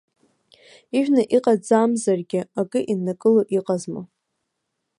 [0.97, 4.01] Ижәны иҟаӡамзаргьы, акы иннакыло иҟазма!